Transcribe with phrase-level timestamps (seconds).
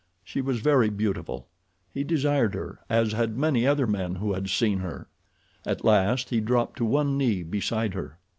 [0.23, 1.47] She was very beautiful.
[1.93, 5.07] He desired her, as had many other men who had seen her.
[5.63, 8.17] At last he dropped to one knee beside her.